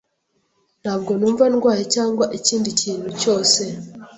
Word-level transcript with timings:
Ntabwo 0.81 1.11
numva 1.19 1.43
ndwaye 1.53 1.83
cyangwa 1.95 2.25
ikindi 2.37 2.69
kintu 2.81 3.09
cyose. 3.21 3.61